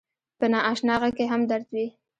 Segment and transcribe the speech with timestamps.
[0.39, 1.85] په ناآشنا غږ کې هم درد وي